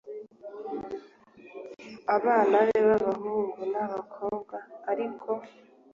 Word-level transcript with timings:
abana 2.15 2.55
be 2.67 2.77
b 2.85 2.87
abahungu 2.97 3.59
n 3.71 3.73
ab 3.83 3.83
abakobwa 3.89 4.57
ariko 4.91 5.29